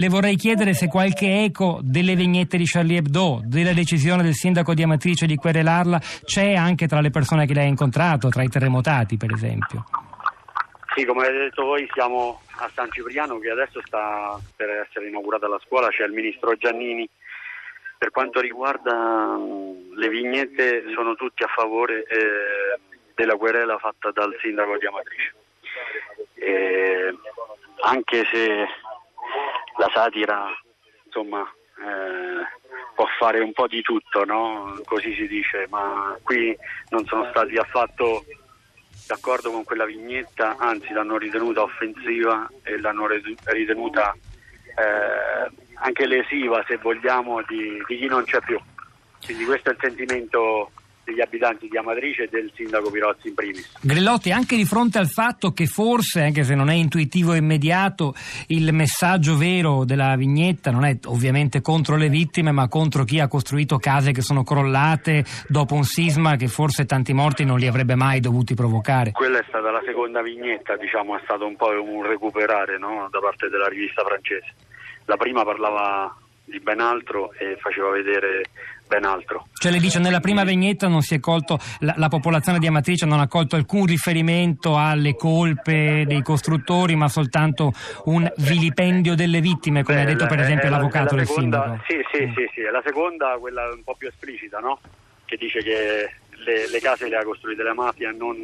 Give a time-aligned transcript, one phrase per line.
[0.00, 4.72] Le vorrei chiedere se qualche eco delle vignette di Charlie Hebdo, della decisione del sindaco
[4.72, 8.48] di Amatrice di querelarla, c'è anche tra le persone che lei ha incontrato, tra i
[8.48, 9.84] terremotati per esempio.
[10.94, 15.46] Sì, come avete detto voi siamo a San Cipriano che adesso sta per essere inaugurata
[15.46, 17.06] la scuola, c'è il ministro Giannini.
[17.98, 19.36] Per quanto riguarda
[19.96, 22.80] le vignette sono tutti a favore eh,
[23.14, 25.34] della querela fatta dal sindaco di Amatrice.
[26.36, 27.14] Eh,
[27.82, 28.66] anche se
[29.80, 30.46] la satira
[31.04, 32.44] insomma eh,
[32.94, 34.78] può fare un po' di tutto, no?
[34.84, 36.54] così si dice, ma qui
[36.90, 38.24] non sono stati affatto
[39.06, 46.76] d'accordo con quella vignetta, anzi l'hanno ritenuta offensiva e l'hanno ritenuta eh, anche lesiva se
[46.76, 48.60] vogliamo di, di chi non c'è più.
[49.24, 50.70] Quindi questo è il sentimento
[51.04, 53.72] degli abitanti di Amatrice e del sindaco Pirozzi in primis.
[53.80, 58.14] Grillotti, anche di fronte al fatto che forse, anche se non è intuitivo e immediato,
[58.48, 63.28] il messaggio vero della vignetta non è ovviamente contro le vittime, ma contro chi ha
[63.28, 67.94] costruito case che sono crollate dopo un sisma che forse tanti morti non li avrebbe
[67.94, 69.12] mai dovuti provocare.
[69.12, 73.08] Quella è stata la seconda vignetta, diciamo, è stato un po' un recuperare no?
[73.10, 74.54] da parte della rivista francese.
[75.06, 76.14] La prima parlava
[76.50, 78.42] di ben altro e faceva vedere
[78.86, 79.46] ben altro.
[79.54, 83.06] Cioè lei dice nella prima vignetta non si è colto, la, la, popolazione di Amatrice
[83.06, 87.72] non ha colto alcun riferimento alle colpe dei costruttori ma soltanto
[88.06, 91.82] un vilipendio delle vittime come Beh, ha detto per esempio la, l'avvocato del sindaco.
[91.86, 92.34] Sì, sì, mm.
[92.34, 94.80] sì, sì, è la seconda, quella un po' più esplicita, no?
[95.30, 96.10] che dice che
[96.44, 98.36] le, le, case le ha costruite la mafia e non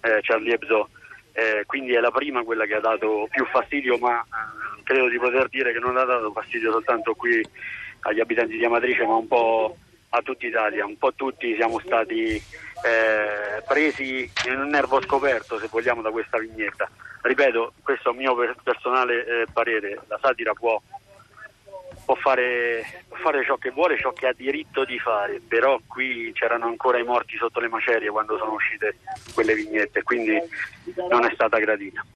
[0.00, 0.90] eh, Charlie Hebdo.
[1.32, 4.49] Eh, quindi è la prima quella che ha dato più fastidio, ma eh,
[4.90, 7.40] credo di poter dire che non ha dato fastidio soltanto qui
[8.00, 9.76] agli abitanti di Amatrice ma un po'
[10.08, 15.68] a tutta Italia, un po' tutti siamo stati eh, presi in un nervo scoperto se
[15.70, 16.90] vogliamo da questa vignetta.
[17.22, 20.82] Ripeto, questo è un mio personale eh, parere, la satira può,
[22.04, 26.32] può, fare, può, fare, ciò che vuole, ciò che ha diritto di fare, però qui
[26.34, 28.96] c'erano ancora i morti sotto le macerie quando sono uscite
[29.34, 30.36] quelle vignette, quindi
[31.08, 32.04] non è stata gradita.